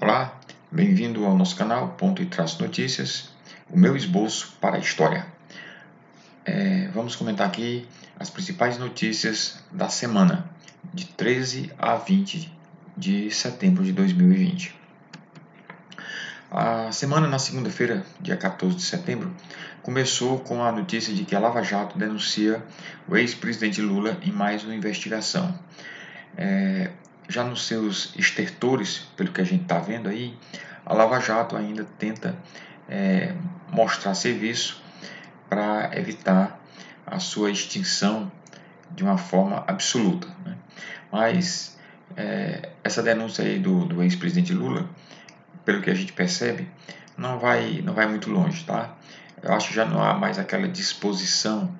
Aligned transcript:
Olá, 0.00 0.38
bem-vindo 0.70 1.26
ao 1.26 1.36
nosso 1.36 1.56
canal 1.56 1.88
Ponto 1.98 2.22
e 2.22 2.26
Traço 2.26 2.62
Notícias, 2.62 3.30
o 3.68 3.76
meu 3.76 3.96
esboço 3.96 4.56
para 4.60 4.76
a 4.76 4.78
história. 4.78 5.26
É, 6.44 6.86
vamos 6.94 7.16
comentar 7.16 7.48
aqui 7.48 7.84
as 8.16 8.30
principais 8.30 8.78
notícias 8.78 9.60
da 9.72 9.88
semana, 9.88 10.48
de 10.94 11.04
13 11.04 11.72
a 11.76 11.96
20 11.96 12.48
de 12.96 13.28
setembro 13.32 13.82
de 13.82 13.90
2020. 13.90 14.72
A 16.48 16.92
semana 16.92 17.26
na 17.26 17.40
segunda-feira, 17.40 18.06
dia 18.20 18.36
14 18.36 18.76
de 18.76 18.82
setembro, 18.82 19.34
começou 19.82 20.38
com 20.38 20.62
a 20.62 20.70
notícia 20.70 21.12
de 21.12 21.24
que 21.24 21.34
a 21.34 21.40
Lava 21.40 21.64
Jato 21.64 21.98
denuncia 21.98 22.62
o 23.08 23.16
ex-presidente 23.16 23.82
Lula 23.82 24.16
em 24.22 24.30
mais 24.30 24.62
uma 24.62 24.76
investigação. 24.76 25.58
É, 26.36 26.92
já 27.28 27.44
nos 27.44 27.66
seus 27.66 28.14
estertores, 28.16 29.06
pelo 29.16 29.30
que 29.30 29.40
a 29.40 29.44
gente 29.44 29.62
está 29.62 29.78
vendo 29.78 30.08
aí, 30.08 30.36
a 30.84 30.94
Lava 30.94 31.20
Jato 31.20 31.56
ainda 31.56 31.84
tenta 31.98 32.34
é, 32.88 33.34
mostrar 33.70 34.14
serviço 34.14 34.82
para 35.48 35.90
evitar 35.94 36.58
a 37.06 37.18
sua 37.18 37.50
extinção 37.50 38.32
de 38.90 39.02
uma 39.04 39.18
forma 39.18 39.62
absoluta. 39.66 40.26
Né? 40.44 40.56
Mas 41.12 41.78
é, 42.16 42.70
essa 42.82 43.02
denúncia 43.02 43.44
aí 43.44 43.58
do, 43.58 43.84
do 43.84 44.02
ex-presidente 44.02 44.54
Lula, 44.54 44.88
pelo 45.64 45.82
que 45.82 45.90
a 45.90 45.94
gente 45.94 46.12
percebe, 46.12 46.68
não 47.16 47.38
vai, 47.38 47.82
não 47.84 47.92
vai 47.92 48.06
muito 48.06 48.30
longe, 48.30 48.64
tá? 48.64 48.94
Eu 49.42 49.52
acho 49.52 49.68
que 49.68 49.74
já 49.74 49.84
não 49.84 50.02
há 50.02 50.14
mais 50.14 50.38
aquela 50.38 50.66
disposição 50.66 51.74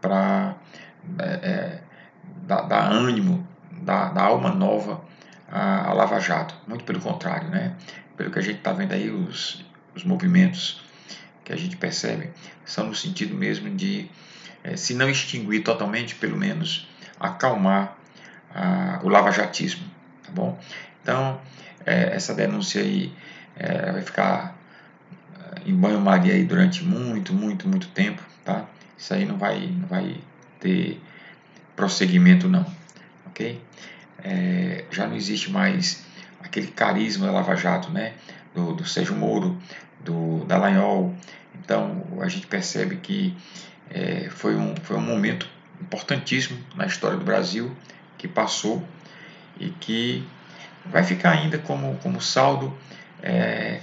para 0.00 0.54
é, 1.18 1.24
é, 1.24 1.82
dar, 2.46 2.62
dar 2.62 2.90
ânimo 2.90 3.46
da, 3.80 4.10
da 4.10 4.22
alma 4.22 4.50
nova 4.50 5.00
à, 5.50 5.92
Lava 5.92 6.20
Jato. 6.20 6.54
Muito 6.66 6.84
pelo 6.84 7.00
contrário, 7.00 7.48
né? 7.48 7.74
Pelo 8.16 8.30
que 8.30 8.38
a 8.38 8.42
gente 8.42 8.58
está 8.58 8.72
vendo 8.72 8.92
aí, 8.92 9.10
os, 9.10 9.64
os 9.94 10.04
movimentos 10.04 10.82
que 11.44 11.52
a 11.52 11.56
gente 11.56 11.76
percebe 11.76 12.30
são 12.64 12.86
no 12.86 12.94
sentido 12.94 13.34
mesmo 13.34 13.70
de, 13.70 14.08
é, 14.62 14.76
se 14.76 14.94
não 14.94 15.08
extinguir 15.08 15.62
totalmente, 15.62 16.14
pelo 16.14 16.36
menos 16.36 16.88
acalmar 17.18 17.96
o 19.04 19.08
lavajatismo, 19.08 19.84
tá 20.24 20.32
bom? 20.32 20.58
Então, 21.02 21.40
é, 21.86 22.16
essa 22.16 22.34
denúncia 22.34 22.82
aí 22.82 23.12
é, 23.54 23.92
vai 23.92 24.02
ficar 24.02 24.56
em 25.64 25.72
banho-maria 25.72 26.34
aí 26.34 26.44
durante 26.44 26.82
muito, 26.82 27.32
muito, 27.32 27.68
muito 27.68 27.86
tempo, 27.88 28.20
tá? 28.44 28.64
Isso 28.98 29.14
aí 29.14 29.24
não 29.24 29.38
vai, 29.38 29.68
não 29.68 29.86
vai 29.86 30.16
ter 30.58 31.00
prosseguimento 31.76 32.48
não 32.48 32.66
É, 34.22 34.84
já 34.90 35.06
não 35.06 35.16
existe 35.16 35.50
mais 35.50 36.04
aquele 36.42 36.68
carisma 36.68 37.26
da 37.26 37.32
Lava 37.32 37.56
Jato, 37.56 37.90
né? 37.90 38.14
Do, 38.54 38.74
do 38.74 38.84
Sérgio 38.84 39.14
Moro, 39.14 39.56
do 40.00 40.44
Dallagnol. 40.44 41.14
Então 41.54 42.04
a 42.20 42.28
gente 42.28 42.46
percebe 42.46 42.96
que 42.96 43.36
é, 43.90 44.28
foi, 44.30 44.56
um, 44.56 44.74
foi 44.82 44.96
um 44.96 45.02
momento 45.02 45.48
importantíssimo 45.80 46.58
na 46.74 46.86
história 46.86 47.16
do 47.16 47.24
Brasil 47.24 47.74
que 48.18 48.28
passou 48.28 48.86
e 49.58 49.70
que 49.70 50.26
vai 50.86 51.02
ficar 51.02 51.32
ainda 51.32 51.58
como, 51.58 51.96
como 52.02 52.20
saldo 52.20 52.76
é, 53.22 53.80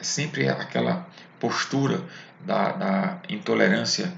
sempre 0.00 0.48
aquela 0.48 1.06
postura 1.40 2.02
da, 2.40 2.72
da 2.72 3.18
intolerância 3.28 4.12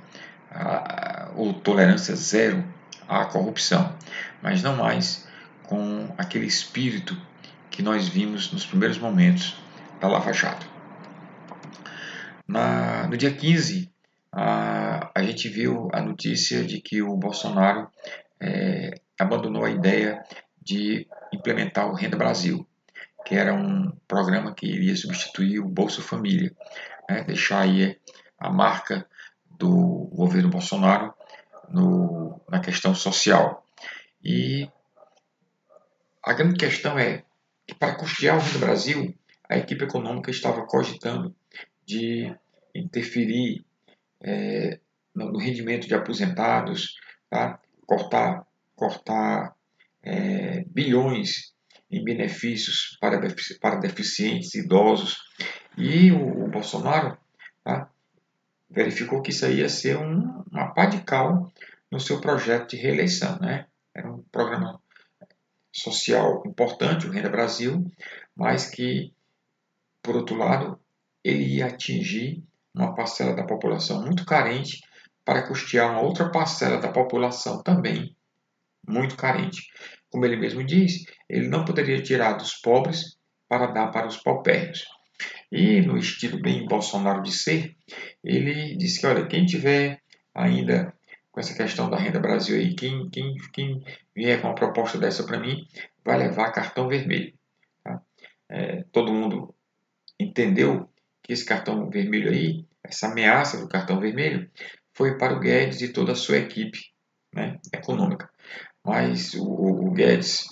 a, 0.51 1.29
ou 1.35 1.55
tolerância 1.55 2.15
zero 2.17 2.65
à 3.11 3.25
corrupção, 3.25 3.93
mas 4.41 4.63
não 4.63 4.77
mais 4.77 5.29
com 5.65 6.09
aquele 6.17 6.47
espírito 6.47 7.21
que 7.69 7.83
nós 7.83 8.09
vimos 8.09 8.53
nos 8.53 8.65
primeiros 8.65 8.99
momentos 8.99 9.57
da 10.01 10.07
Lava 10.07 10.33
Jato. 10.33 10.65
Na, 12.47 13.09
no 13.09 13.17
dia 13.17 13.33
15, 13.33 13.93
a, 14.33 15.11
a 15.13 15.23
gente 15.25 15.49
viu 15.49 15.89
a 15.93 16.01
notícia 16.01 16.65
de 16.65 16.81
que 16.81 17.03
o 17.03 17.17
Bolsonaro 17.17 17.89
é, 18.41 18.95
abandonou 19.19 19.65
a 19.65 19.71
ideia 19.71 20.23
de 20.63 21.07
implementar 21.33 21.89
o 21.89 21.95
Renda 21.95 22.17
Brasil, 22.17 22.65
que 23.27 23.35
era 23.35 23.53
um 23.53 23.91
programa 24.07 24.55
que 24.55 24.67
iria 24.67 24.95
substituir 24.95 25.59
o 25.59 25.69
Bolsa 25.69 26.01
Família, 26.01 26.53
né, 27.09 27.25
deixar 27.25 27.63
aí 27.63 27.97
a 28.39 28.51
marca 28.51 29.05
do 29.59 30.09
governo 30.15 30.49
Bolsonaro 30.49 31.13
no, 31.71 32.41
na 32.49 32.61
questão 32.61 32.95
social. 32.95 33.65
E 34.23 34.69
a 36.23 36.33
grande 36.33 36.57
questão 36.57 36.99
é 36.99 37.25
que 37.67 37.75
para 37.75 37.95
custear 37.95 38.37
o 38.37 38.41
Rio 38.41 38.53
do 38.55 38.59
Brasil, 38.59 39.15
a 39.49 39.57
equipe 39.57 39.85
econômica 39.85 40.31
estava 40.31 40.67
cogitando 40.67 41.35
de 41.87 42.35
interferir 42.75 43.65
é, 44.23 44.79
no, 45.15 45.33
no, 45.33 45.39
rendimento 45.39 45.87
de 45.87 45.95
aposentados, 45.95 46.95
tá? 47.29 47.61
cortar, 47.87 48.47
cortar 48.77 49.55
é, 50.03 50.65
bilhões 50.67 51.55
em 51.91 52.05
benefícios 52.05 52.97
para, 53.01 53.19
para 53.61 53.81
deficientes, 53.81 54.55
idosos. 54.55 55.19
E 55.77 56.13
o, 56.13 56.45
o 56.45 56.49
Bolsonaro 56.49 57.19
tá? 57.65 57.91
Verificou 58.71 59.21
que 59.21 59.31
isso 59.31 59.47
ia 59.47 59.69
ser 59.69 59.97
um, 59.97 60.45
uma 60.51 60.73
pá 60.73 60.87
de 60.87 61.03
cal 61.03 61.53
no 61.91 61.99
seu 61.99 62.21
projeto 62.21 62.71
de 62.71 62.77
reeleição. 62.77 63.39
Né? 63.41 63.67
Era 63.95 64.11
um 64.11 64.23
programa 64.31 64.81
social 65.73 66.43
importante, 66.47 67.07
o 67.07 67.11
Renda 67.11 67.29
Brasil, 67.29 67.85
mas 68.37 68.71
que, 68.71 69.13
por 70.03 70.17
outro 70.17 70.37
lado, 70.37 70.81
ele 71.23 71.57
ia 71.57 71.67
atingir 71.67 72.43
uma 72.75 72.95
parcela 72.95 73.35
da 73.35 73.45
população 73.45 74.03
muito 74.03 74.25
carente 74.25 74.81
para 75.25 75.47
custear 75.47 75.91
uma 75.91 76.01
outra 76.01 76.31
parcela 76.31 76.81
da 76.81 76.91
população 76.91 77.63
também 77.63 78.17
muito 78.89 79.17
carente. 79.17 79.69
Como 80.11 80.25
ele 80.25 80.37
mesmo 80.37 80.65
diz, 80.65 81.05
ele 81.29 81.49
não 81.49 81.65
poderia 81.65 82.03
tirar 82.03 82.33
dos 82.35 82.55
pobres 82.55 83.17
para 83.49 83.67
dar 83.67 83.89
para 83.89 84.07
os 84.07 84.17
paupérrimos. 84.17 84.85
E 85.51 85.81
no 85.83 85.97
estilo 85.97 86.41
bem 86.41 86.67
Bolsonaro 86.67 87.23
de 87.23 87.33
ser, 87.33 87.77
ele 88.23 88.77
disse 88.77 89.01
que, 89.01 89.07
olha, 89.07 89.27
quem 89.27 89.47
tiver 89.47 90.01
ainda 90.35 90.95
com 91.31 91.41
essa 91.41 91.55
questão 91.55 91.89
da 91.89 91.97
renda 91.97 92.19
Brasil 92.19 92.57
aí, 92.57 92.75
quem, 92.75 93.09
quem, 93.11 93.35
quem 93.53 93.85
vier 94.15 94.41
com 94.41 94.49
uma 94.49 94.55
proposta 94.55 94.99
dessa 94.99 95.25
para 95.25 95.39
mim, 95.39 95.67
vai 96.05 96.19
levar 96.19 96.53
cartão 96.53 96.89
vermelho. 96.89 97.33
Tá? 97.85 98.03
É, 98.49 98.85
todo 98.93 99.13
mundo 99.13 99.55
entendeu 100.19 100.89
que 101.23 101.33
esse 101.33 101.45
cartão 101.45 101.89
vermelho 101.89 102.31
aí, 102.31 102.67
essa 102.83 103.09
ameaça 103.09 103.61
do 103.61 103.69
cartão 103.69 104.01
vermelho, 104.01 104.51
foi 104.93 105.17
para 105.17 105.35
o 105.35 105.41
Guedes 105.41 105.81
e 105.81 105.93
toda 105.93 106.13
a 106.13 106.17
sua 106.17 106.39
equipe 106.39 106.79
né, 107.33 107.59
econômica. 107.73 108.29
Mas 108.85 109.35
o, 109.35 109.45
o 109.45 109.91
Guedes, 109.93 110.47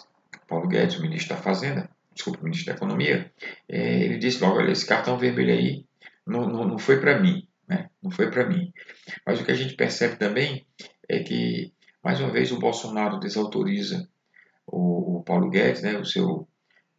Paulo 0.47 0.69
Guedes, 0.69 0.97
o 0.97 1.03
ministro 1.03 1.35
da 1.35 1.43
Fazenda, 1.43 1.91
desculpa, 2.19 2.41
o 2.41 2.45
ministro 2.45 2.67
da 2.67 2.77
Economia, 2.77 3.33
é, 3.69 4.05
ele 4.05 4.19
disse 4.19 4.43
logo, 4.43 4.59
olha, 4.59 4.73
esse 4.73 4.85
cartão 4.85 5.17
vermelho 5.17 5.53
aí 5.53 5.87
não, 6.27 6.47
não, 6.47 6.67
não 6.67 6.79
foi 6.79 7.01
para 7.01 7.21
mim, 7.21 7.47
né? 7.67 7.89
não 8.03 8.11
foi 8.11 8.29
para 8.31 8.47
mim. 8.47 8.73
Mas 9.25 9.41
o 9.41 9.45
que 9.45 9.53
a 9.53 9.55
gente 9.55 9.75
percebe 9.75 10.17
também 10.17 10.67
é 11.09 11.21
que, 11.21 11.73
mais 12.03 12.21
uma 12.21 12.33
vez, 12.33 12.51
o 12.51 12.59
Bolsonaro 12.59 13.21
desautoriza 13.21 14.09
o, 14.67 15.19
o 15.19 15.23
Paulo 15.23 15.49
Guedes, 15.49 15.83
né? 15.83 15.97
o 15.97 16.05
seu 16.05 16.49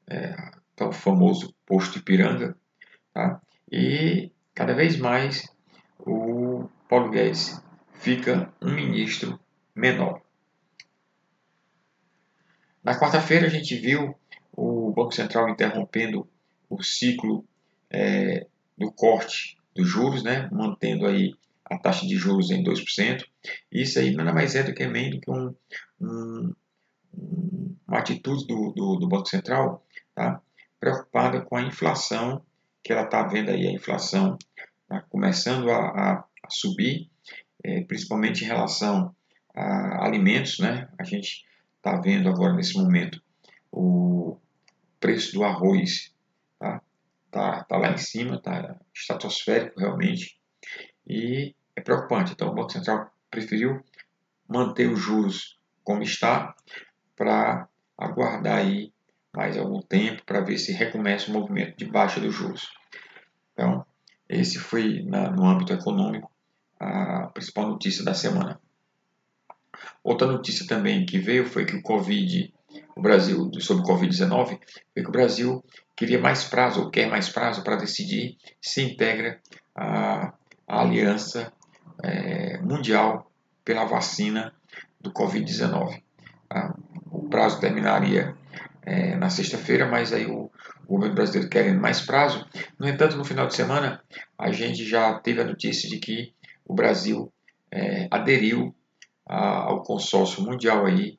é, 0.09 0.35
tão 0.73 0.91
famoso 0.91 1.53
posto 1.65 1.99
Ipiranga, 1.99 2.57
tá? 3.13 3.41
e 3.69 4.31
cada 4.55 4.73
vez 4.73 4.97
mais 4.97 5.53
o 5.99 6.69
Paulo 6.87 7.11
Guedes 7.11 7.61
fica 7.93 8.53
um 8.61 8.73
ministro 8.73 9.37
menor. 9.75 10.21
Na 12.81 12.97
quarta-feira 12.97 13.47
a 13.47 13.49
gente 13.49 13.75
viu 13.75 14.17
o 14.89 14.93
Banco 14.93 15.13
Central 15.13 15.49
interrompendo 15.49 16.27
o 16.69 16.81
ciclo 16.81 17.45
é, 17.89 18.47
do 18.77 18.91
corte 18.91 19.57
dos 19.75 19.87
juros, 19.87 20.23
né, 20.23 20.49
mantendo 20.51 21.05
aí 21.05 21.33
a 21.63 21.77
taxa 21.77 22.07
de 22.07 22.15
juros 22.15 22.49
em 22.49 22.63
2%. 22.63 23.23
Isso 23.71 23.99
aí 23.99 24.13
nada 24.15 24.33
mais 24.33 24.55
é 24.55 24.63
do 24.63 24.73
que 24.73 24.87
nem 24.87 25.11
do 25.11 25.21
que 25.21 25.29
um, 25.29 25.55
um, 26.01 26.53
uma 27.87 27.99
atitude 27.99 28.47
do, 28.47 28.71
do, 28.71 28.95
do, 28.95 29.07
Banco 29.07 29.27
Central 29.27 29.85
tá, 30.15 30.41
preocupada 30.79 31.41
com 31.41 31.55
a 31.55 31.61
inflação, 31.61 32.43
que 32.83 32.91
ela 32.91 33.03
está 33.03 33.23
vendo 33.23 33.49
aí 33.51 33.67
a 33.67 33.71
inflação 33.71 34.37
tá, 34.87 35.01
começando 35.01 35.69
a, 35.69 35.77
a, 35.77 36.25
a 36.43 36.49
subir, 36.49 37.09
é, 37.63 37.81
principalmente 37.81 38.43
em 38.43 38.47
relação 38.47 39.15
a 39.53 40.05
alimentos. 40.05 40.57
Né? 40.57 40.89
A 40.97 41.03
gente 41.03 41.45
está 41.77 41.99
vendo 42.01 42.27
agora 42.27 42.53
nesse 42.53 42.75
momento 42.75 43.21
o 43.71 44.37
preço 44.99 45.33
do 45.33 45.43
arroz 45.43 46.13
tá, 46.57 46.81
tá, 47.31 47.63
tá 47.63 47.77
lá 47.77 47.91
em 47.91 47.97
cima, 47.97 48.41
tá 48.41 48.75
estratosférico 48.93 49.79
realmente 49.79 50.39
e 51.07 51.55
é 51.75 51.81
preocupante. 51.81 52.33
Então 52.33 52.49
o 52.49 52.55
Banco 52.55 52.71
Central 52.71 53.11
preferiu 53.29 53.81
manter 54.47 54.89
os 54.89 54.99
juros 54.99 55.59
como 55.83 56.03
está 56.03 56.55
para 57.15 57.67
aguardar 57.97 58.59
aí 58.59 58.91
mais 59.35 59.57
algum 59.57 59.81
tempo 59.81 60.23
para 60.25 60.41
ver 60.41 60.57
se 60.57 60.71
recomeça 60.71 61.29
o 61.29 61.33
movimento 61.33 61.77
de 61.77 61.85
baixa 61.85 62.19
dos 62.19 62.33
juros. 62.33 62.69
Então, 63.53 63.85
esse 64.27 64.57
foi, 64.57 65.03
na, 65.03 65.29
no 65.29 65.45
âmbito 65.45 65.73
econômico, 65.73 66.31
a 66.79 67.27
principal 67.33 67.67
notícia 67.67 68.03
da 68.03 68.13
semana. 68.13 68.59
Outra 70.03 70.27
notícia 70.27 70.65
também 70.65 71.05
que 71.05 71.19
veio 71.19 71.45
foi 71.45 71.65
que 71.65 71.75
o 71.75 71.81
Covid, 71.81 72.53
o 72.99 73.01
Brasil, 73.01 73.49
sobre 73.59 73.83
o 73.83 73.85
Covid-19, 73.85 74.59
foi 74.93 75.03
que 75.03 75.09
o 75.09 75.11
Brasil 75.11 75.63
queria 75.95 76.19
mais 76.19 76.43
prazo, 76.43 76.81
ou 76.81 76.91
quer 76.91 77.09
mais 77.09 77.29
prazo, 77.29 77.63
para 77.63 77.77
decidir 77.77 78.37
se 78.61 78.81
integra 78.81 79.39
a, 79.75 80.33
a 80.67 80.81
aliança 80.81 81.51
é, 82.03 82.57
mundial 82.59 83.31
pela 83.63 83.85
vacina 83.85 84.53
do 84.99 85.11
Covid-19. 85.13 86.01
Tá? 86.49 86.75
O 87.09 87.29
prazo 87.29 87.59
terminaria 87.61 88.35
é, 88.83 89.15
na 89.15 89.29
sexta-feira, 89.29 89.87
mas 89.87 90.11
aí 90.11 90.25
o, 90.25 90.51
o 90.85 90.95
governo 90.95 91.15
brasileiro 91.15 91.49
querendo 91.49 91.79
mais 91.79 92.01
prazo. 92.01 92.45
No 92.77 92.87
entanto, 92.87 93.15
no 93.15 93.23
final 93.23 93.47
de 93.47 93.55
semana, 93.55 94.01
a 94.37 94.51
gente 94.51 94.83
já 94.83 95.13
teve 95.19 95.41
a 95.41 95.45
notícia 95.45 95.89
de 95.89 95.99
que 95.99 96.33
o 96.65 96.73
Brasil 96.73 97.31
é, 97.71 98.07
aderiu 98.11 98.75
a, 99.25 99.69
ao 99.69 99.83
consórcio 99.83 100.43
mundial 100.43 100.85
aí, 100.85 101.17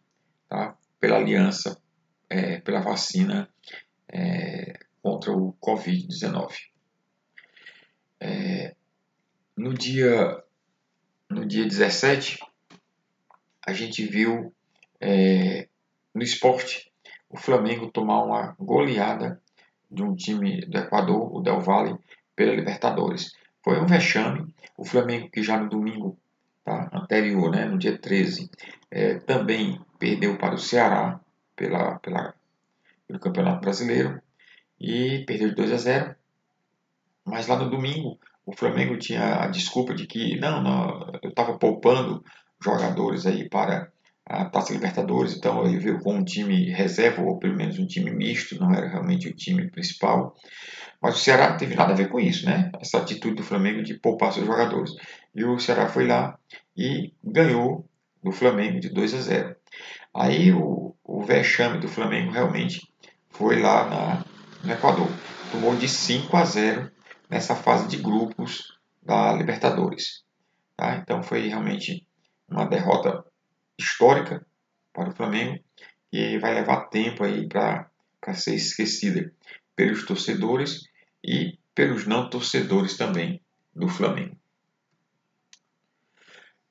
tá? 0.48 0.76
Pela 1.00 1.16
aliança, 1.16 1.80
é, 2.28 2.60
pela 2.60 2.80
vacina 2.80 3.48
é, 4.08 4.78
contra 5.02 5.32
o 5.32 5.54
Covid-19. 5.54 6.52
É, 8.20 8.74
no 9.56 9.72
dia 9.74 10.42
no 11.30 11.46
dia 11.46 11.64
17, 11.64 12.40
a 13.64 13.72
gente 13.72 14.04
viu 14.04 14.52
é, 15.00 15.68
no 16.12 16.22
esporte 16.22 16.90
o 17.28 17.36
Flamengo 17.36 17.90
tomar 17.90 18.24
uma 18.24 18.56
goleada 18.58 19.40
de 19.88 20.02
um 20.02 20.14
time 20.14 20.60
do 20.62 20.78
Equador, 20.78 21.32
o 21.32 21.40
Del 21.40 21.60
Valle, 21.60 21.96
pela 22.34 22.54
Libertadores. 22.54 23.32
Foi 23.62 23.80
um 23.80 23.86
vexame. 23.86 24.52
O 24.76 24.84
Flamengo, 24.84 25.30
que 25.30 25.42
já 25.42 25.56
no 25.56 25.68
domingo 25.68 26.18
tá, 26.64 26.90
anterior, 26.92 27.50
né, 27.50 27.64
no 27.64 27.78
dia 27.78 27.96
13, 27.96 28.50
é, 28.90 29.18
também 29.20 29.80
perdeu 30.00 30.36
para 30.38 30.54
o 30.54 30.58
Ceará 30.58 31.20
pela, 31.54 31.98
pela, 31.98 32.34
pelo 33.06 33.20
Campeonato 33.20 33.60
Brasileiro 33.60 34.20
e 34.80 35.24
perdeu 35.26 35.50
de 35.50 35.54
2 35.54 35.72
a 35.72 35.76
0. 35.76 36.16
Mas 37.24 37.46
lá 37.46 37.56
no 37.56 37.70
domingo, 37.70 38.18
o 38.46 38.56
Flamengo 38.56 38.98
tinha 38.98 39.44
a 39.44 39.46
desculpa 39.46 39.94
de 39.94 40.06
que 40.06 40.40
não, 40.40 40.62
não 40.62 41.10
eu 41.22 41.28
estava 41.28 41.58
poupando 41.58 42.24
jogadores 42.60 43.26
aí 43.26 43.48
para 43.48 43.92
a 44.26 44.44
Taça 44.46 44.72
Libertadores, 44.72 45.36
então 45.36 45.66
ele 45.66 45.78
veio 45.78 46.00
com 46.00 46.14
um 46.14 46.24
time 46.24 46.70
reserva, 46.70 47.20
ou 47.20 47.38
pelo 47.38 47.56
menos 47.56 47.78
um 47.78 47.86
time 47.86 48.10
misto, 48.10 48.58
não 48.58 48.72
era 48.72 48.88
realmente 48.88 49.28
o 49.28 49.34
time 49.34 49.68
principal. 49.70 50.34
Mas 51.02 51.16
o 51.16 51.18
Ceará 51.18 51.50
não 51.50 51.56
teve 51.56 51.74
nada 51.74 51.92
a 51.92 51.96
ver 51.96 52.08
com 52.08 52.20
isso, 52.20 52.46
né? 52.46 52.70
Essa 52.80 52.98
atitude 52.98 53.36
do 53.36 53.42
Flamengo 53.42 53.82
de 53.82 53.94
poupar 53.94 54.32
seus 54.32 54.46
jogadores. 54.46 54.92
E 55.34 55.44
o 55.44 55.58
Ceará 55.58 55.88
foi 55.88 56.06
lá 56.06 56.38
e 56.76 57.12
ganhou 57.24 57.84
do 58.22 58.30
Flamengo 58.30 58.78
de 58.78 58.88
2 58.90 59.14
a 59.14 59.20
0. 59.20 59.56
Aí 60.14 60.52
o, 60.52 60.94
o 61.04 61.22
vexame 61.22 61.78
do 61.78 61.88
Flamengo 61.88 62.32
realmente 62.32 62.80
foi 63.28 63.60
lá 63.60 63.88
na, 63.88 64.24
no 64.64 64.72
Equador. 64.72 65.08
Tomou 65.52 65.74
de 65.76 65.88
5 65.88 66.36
a 66.36 66.44
0 66.44 66.90
nessa 67.28 67.54
fase 67.54 67.88
de 67.88 67.96
grupos 67.96 68.78
da 69.02 69.32
Libertadores. 69.32 70.24
Tá? 70.76 70.96
Então 70.96 71.22
foi 71.22 71.48
realmente 71.48 72.06
uma 72.48 72.64
derrota 72.64 73.24
histórica 73.78 74.44
para 74.92 75.10
o 75.10 75.14
Flamengo 75.14 75.62
e 76.12 76.38
vai 76.38 76.54
levar 76.54 76.88
tempo 76.88 77.24
aí 77.24 77.48
para 77.48 77.88
ser 78.34 78.54
esquecida 78.54 79.32
pelos 79.76 80.04
torcedores 80.04 80.82
e 81.24 81.58
pelos 81.74 82.06
não 82.06 82.28
torcedores 82.28 82.96
também 82.96 83.40
do 83.74 83.88
Flamengo. 83.88 84.36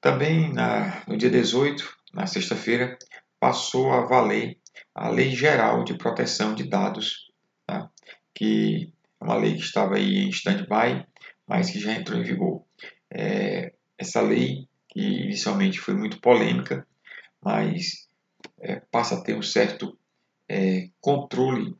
Também 0.02 0.54
na, 0.54 1.04
no 1.08 1.18
dia 1.18 1.30
18, 1.30 1.99
na 2.14 2.26
sexta-feira, 2.26 2.98
passou 3.40 3.92
a 3.92 4.06
valer 4.06 4.58
a 4.94 5.10
Lei 5.10 5.32
Geral 5.32 5.84
de 5.84 5.98
Proteção 5.98 6.54
de 6.54 6.68
Dados, 6.68 7.32
tá? 7.66 7.90
que 8.34 8.92
é 9.20 9.24
uma 9.24 9.36
lei 9.36 9.56
que 9.56 9.62
estava 9.62 9.96
aí 9.96 10.18
em 10.18 10.30
stand-by, 10.30 11.06
mas 11.48 11.70
que 11.70 11.80
já 11.80 11.94
entrou 11.94 12.20
em 12.20 12.24
vigor. 12.24 12.64
É, 13.12 13.74
essa 13.98 14.22
lei, 14.22 14.68
que 14.88 15.00
inicialmente 15.00 15.80
foi 15.80 15.94
muito 15.94 16.20
polêmica, 16.22 16.88
mas 17.42 18.08
é, 18.60 18.82
passa 18.92 19.16
a 19.16 19.22
ter 19.22 19.36
um 19.36 19.42
certo 19.42 19.98
é, 20.48 20.90
controle 21.00 21.76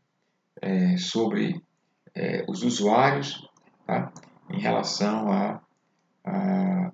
é, 0.62 0.98
sobre 0.98 1.62
é, 2.14 2.46
os 2.48 2.64
usuários 2.64 3.48
tá? 3.86 4.12
em 4.50 4.60
relação 4.60 5.32
a, 5.32 5.62
a, 6.24 6.92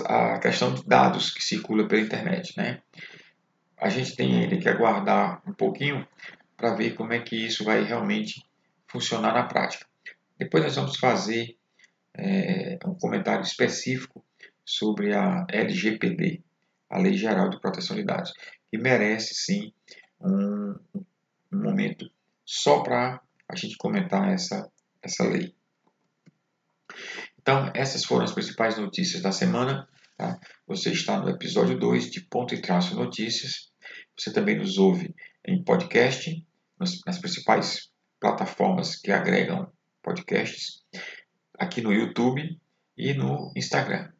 a, 0.00 0.34
a, 0.34 0.38
questão 0.38 0.74
de 0.74 0.84
dados 0.84 1.30
que 1.30 1.42
circula 1.42 1.86
pela 1.86 2.00
internet. 2.00 2.56
Né? 2.56 2.80
A 3.76 3.88
gente 3.88 4.16
tem 4.16 4.42
ainda 4.42 4.56
que 4.56 4.68
aguardar 4.68 5.42
um 5.46 5.52
pouquinho 5.52 6.06
para 6.56 6.74
ver 6.74 6.94
como 6.94 7.12
é 7.12 7.20
que 7.20 7.36
isso 7.36 7.64
vai 7.64 7.82
realmente 7.82 8.44
funcionar 8.86 9.34
na 9.34 9.44
prática. 9.44 9.86
Depois 10.38 10.64
nós 10.64 10.76
vamos 10.76 10.96
fazer 10.96 11.56
é, 12.14 12.78
um 12.86 12.94
comentário 12.94 13.42
específico 13.42 14.24
sobre 14.64 15.14
a 15.14 15.46
LGPD, 15.48 16.42
a 16.88 16.98
Lei 16.98 17.14
Geral 17.14 17.48
de 17.48 17.60
Proteção 17.60 17.96
de 17.96 18.04
Dados, 18.04 18.32
que 18.70 18.78
merece 18.78 19.34
sim 19.34 19.72
um, 20.20 20.74
um 20.94 21.62
momento 21.62 22.10
só 22.44 22.82
para 22.82 23.20
a 23.48 23.56
gente 23.56 23.76
comentar 23.76 24.32
essa, 24.32 24.70
essa 25.02 25.24
lei. 25.24 25.54
Então, 27.42 27.72
essas 27.74 28.04
foram 28.04 28.24
as 28.24 28.32
principais 28.32 28.78
notícias 28.78 29.20
da 29.20 29.32
semana. 29.32 29.88
Tá? 30.16 30.38
Você 30.66 30.92
está 30.92 31.20
no 31.20 31.28
episódio 31.28 31.78
2 31.78 32.10
de 32.10 32.20
Ponto 32.20 32.54
e 32.54 32.62
Traço 32.62 32.94
Notícias. 32.94 33.72
Você 34.16 34.32
também 34.32 34.56
nos 34.56 34.78
ouve 34.78 35.12
em 35.44 35.62
podcast, 35.62 36.44
nas, 36.78 37.00
nas 37.04 37.18
principais 37.18 37.90
plataformas 38.20 38.94
que 38.94 39.10
agregam 39.10 39.70
podcasts, 40.00 40.84
aqui 41.58 41.80
no 41.80 41.92
YouTube 41.92 42.60
e 42.96 43.12
no 43.14 43.52
Instagram. 43.56 44.12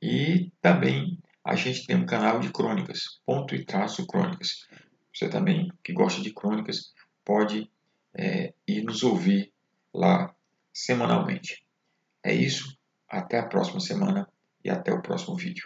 E 0.00 0.50
também 0.62 1.18
a 1.44 1.54
gente 1.54 1.86
tem 1.86 1.96
um 1.96 2.06
canal 2.06 2.40
de 2.40 2.50
crônicas, 2.50 3.20
ponto 3.26 3.54
e 3.54 3.64
traço 3.66 4.06
crônicas. 4.06 4.66
Você 5.14 5.28
também 5.28 5.70
que 5.84 5.92
gosta 5.92 6.22
de 6.22 6.32
crônicas 6.32 6.94
pode 7.22 7.70
é, 8.14 8.54
ir 8.66 8.82
nos 8.82 9.02
ouvir 9.02 9.52
lá 9.92 10.34
semanalmente. 10.72 11.65
É 12.26 12.34
isso, 12.34 12.76
até 13.08 13.38
a 13.38 13.46
próxima 13.46 13.78
semana 13.78 14.28
e 14.64 14.68
até 14.68 14.92
o 14.92 15.00
próximo 15.00 15.36
vídeo. 15.36 15.64